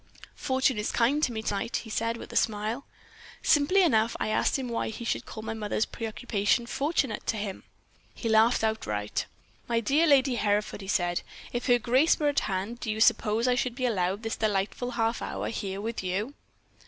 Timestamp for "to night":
1.43-1.75